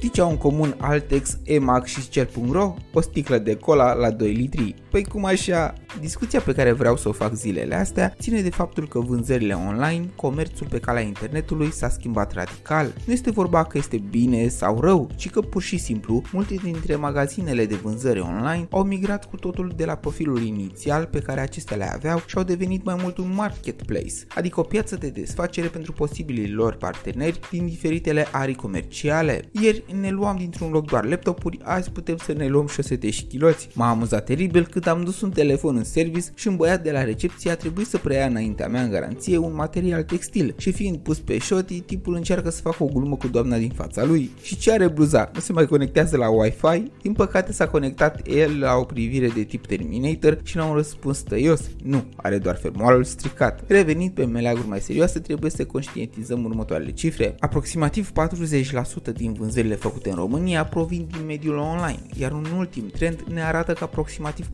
[0.00, 2.74] Știi ce au în comun Altex, EMAG și Cer.ro?
[2.92, 4.74] O sticlă de cola la 2 litri.
[4.90, 5.74] Păi cum așa?
[6.00, 10.08] Discuția pe care vreau să o fac zilele astea ține de faptul că vânzările online,
[10.16, 12.92] comerțul pe calea internetului s-a schimbat radical.
[13.06, 16.96] Nu este vorba că este bine sau rău, ci că pur și simplu multe dintre
[16.96, 21.76] magazinele de vânzări online au migrat cu totul de la profilul inițial pe care acestea
[21.76, 25.92] le aveau și au devenit mai mult un marketplace, adică o piață de desfacere pentru
[25.92, 29.42] posibilii lor parteneri din diferitele arii comerciale.
[29.52, 33.68] Ieri ne luam dintr-un loc doar laptopuri, azi putem să ne luăm șosete și chiloți.
[33.74, 37.04] M-a amuzat teribil cât am dus un telefon în service și un băiat de la
[37.04, 41.18] recepție a trebuit să preia înaintea mea în garanție un material textil și fiind pus
[41.18, 44.30] pe șoti, tipul încearcă să facă o glumă cu doamna din fața lui.
[44.42, 45.30] Și ce are bluza?
[45.34, 46.90] Nu se mai conectează la Wi-Fi?
[47.02, 51.18] Din păcate s-a conectat el la o privire de tip Terminator și la un răspuns
[51.18, 51.70] tăios.
[51.84, 53.64] Nu, are doar fermoarul stricat.
[53.66, 57.34] Revenind pe meleaguri mai serioase, trebuie să conștientizăm următoarele cifre.
[57.38, 63.20] Aproximativ 40% din vânzările făcute în România provin din mediul online, iar un ultim trend
[63.32, 64.46] ne arată că aproximativ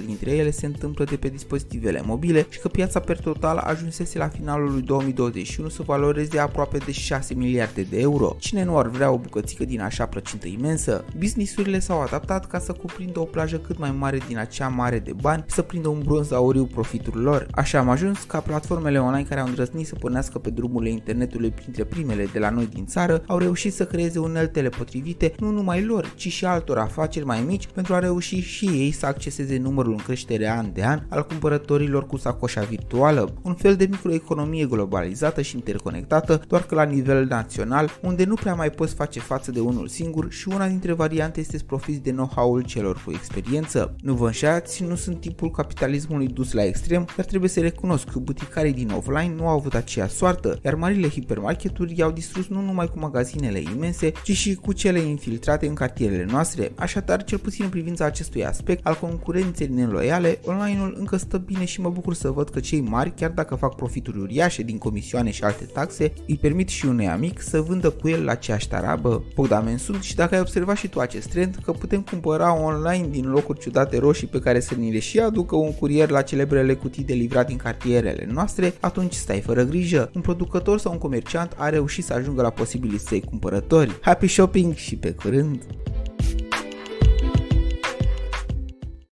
[0.00, 4.18] 80% dintre ele se întâmplă de pe dispozitivele mobile și că piața per total ajunsese
[4.18, 8.36] la finalul lui 2021 să valoreze aproape de 6 miliarde de euro.
[8.38, 11.04] Cine nu ar vrea o bucățică din așa plăcintă imensă?
[11.18, 15.12] Businessurile s-au adaptat ca să cuprindă o plajă cât mai mare din acea mare de
[15.20, 17.46] bani și să prindă un bronz auriu profiturilor lor.
[17.50, 21.84] Așa am ajuns ca platformele online care au îndrăznit să pornească pe drumurile internetului printre
[21.84, 26.12] primele de la noi din țară au reușit să creeze uneltele potrivite nu numai lor,
[26.16, 29.98] ci și altor afaceri mai mici pentru a reuși și ei să acceseze numărul în
[29.98, 35.54] creștere an de an al cumpărătorilor cu sacoșa virtuală, un fel de microeconomie globalizată și
[35.54, 39.88] interconectată, doar că la nivel național, unde nu prea mai poți face față de unul
[39.88, 43.94] singur și una dintre variante este să profiți de know-how-ul celor cu experiență.
[44.02, 48.18] Nu vă înșați, nu sunt tipul capitalismului dus la extrem, dar trebuie să recunosc că
[48.18, 52.86] buticarii din offline nu au avut aceea soartă, iar marile hipermarketuri i-au distrus nu numai
[52.86, 56.72] cu magazinele imense, ci și cu cele infiltrate în cartierele noastre.
[56.74, 61.80] Așadar, cel puțin în privința acestui aspect al concurenței neloiale, online-ul încă stă bine și
[61.80, 65.44] mă bucur să văd că cei mari, chiar dacă fac profituri uriașe din comisioane și
[65.44, 69.24] alte taxe, îi permit și unui amic să vândă cu el la aceeași tarabă.
[69.34, 73.30] Bogdamen sunt și dacă ai observat și tu acest trend, că putem cumpăra online din
[73.30, 77.04] locuri ciudate roșii pe care să ni le și aducă un curier la celebrele cutii
[77.04, 80.10] de livrat din cartierele noastre, atunci stai fără grijă.
[80.14, 83.98] Un producător sau un comerciant a reușit să ajungă la posibilii săi cumpărători.
[84.18, 85.62] Happy shopping și pe curând!